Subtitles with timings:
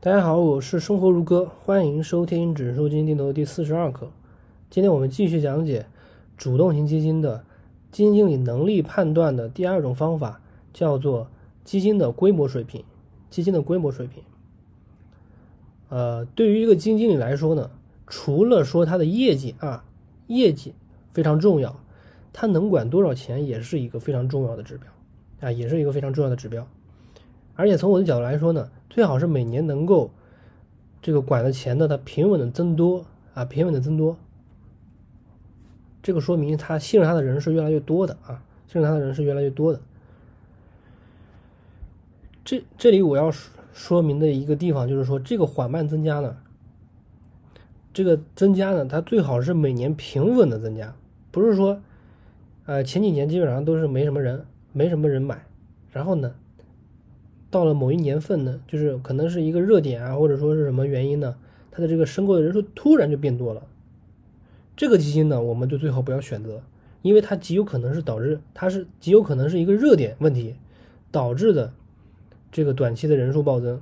[0.00, 4.12] 大家好，我是生活如歌，欢迎收听指数基金定投第四十二课。
[4.70, 5.86] 今天我们继续讲解
[6.36, 7.44] 主动型基金的
[7.90, 10.40] 基金经理能力判断的第二种方法，
[10.72, 11.28] 叫做
[11.64, 12.84] 基金的规模水平。
[13.28, 14.22] 基金的规模水平，
[15.88, 17.68] 呃，对于一个基金经理来说呢，
[18.06, 19.84] 除了说他的业绩啊，
[20.28, 20.74] 业绩
[21.12, 21.74] 非常重要，
[22.32, 24.88] 他能管多少钱也是一个非常重要的指标
[25.40, 26.68] 啊，也是一个非常重要的指标。
[27.58, 30.12] 而且从我的角度来说呢，最好是每年能够
[31.02, 33.04] 这个管的钱呢，它平稳的增多
[33.34, 34.16] 啊，平稳的增多。
[36.00, 39.80] 这个说明他信任他的人是越来越多的啊，信任他的人是越来越多的。
[42.44, 43.28] 这这里我要
[43.72, 46.36] 说明的一个地方就是说，这个缓慢增加呢，
[47.92, 50.94] 这个增加呢，它最好是每年平稳的增加，
[51.32, 51.80] 不是说，
[52.66, 55.44] 呃，前几年基本上都是没什么人，没什么人买，
[55.90, 56.36] 然后呢。
[57.50, 61.36] 到了某一年份呢，就是可能是一个热点啊，或者说是什么原因呢，
[61.70, 63.62] 它的这个申购的人数突然就变多了。
[64.76, 66.62] 这个基金呢，我们就最好不要选择，
[67.00, 70.56] 因为它极有可能是导致它是极有可能是一个热点问题
[71.10, 71.72] 导致的
[72.52, 73.80] 这个短期的人数暴增，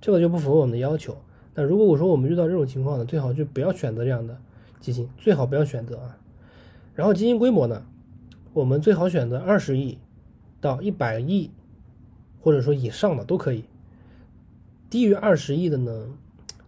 [0.00, 1.16] 这个就不符合我们的要求。
[1.54, 4.36] 那如果我说我们遇到这种情况呢，最好就不要选择这样的
[4.78, 6.18] 基金，最好不要选择啊。
[6.94, 7.86] 然后基金规模呢，
[8.52, 9.96] 我们最好选择二十亿
[10.60, 11.50] 到一百亿。
[12.44, 13.64] 或者说以上的都可以，
[14.90, 16.10] 低于二十亿的呢，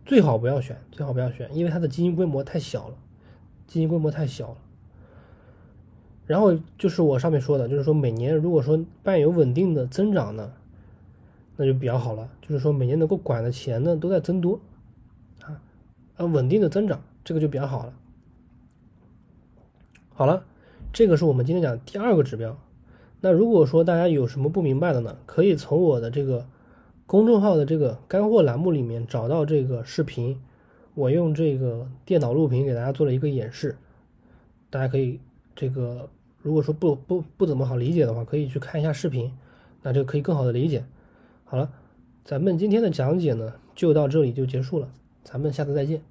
[0.07, 2.95] 最好不要选，最好不要选，因为它的基金规模太小了，
[3.67, 4.57] 基金规模太小了。
[6.25, 10.51] 然后就是我上面说的，就是说每年如果说伴有稳定的增长呢，
[11.57, 14.59] 那就比较好了，就是说每年能够管的钱呢都在增多，
[15.43, 15.61] 啊，
[16.17, 17.93] 啊稳定的增长，这个就比较好了。
[20.15, 20.47] 好了，
[20.91, 22.59] 这个是我们今天讲第二个指标。
[23.21, 26.47] 那如果说大家有什么不明白的呢，可以从我的这个
[27.07, 30.41] 公众号的这个干货栏目里面找到这个视频，
[30.95, 33.77] 我用这个电脑录屏给大家做了一个演示，
[34.71, 35.19] 大家可以
[35.55, 36.09] 这个
[36.43, 39.33] 如果说不不不怎么好理解的话，可以去看一下视频，
[39.83, 40.85] 那这个可以更好的理解。
[41.45, 41.71] 好了，
[42.25, 44.89] 咱们今天的讲解呢就到这里就结束了，
[45.25, 46.03] 咱们下次再见。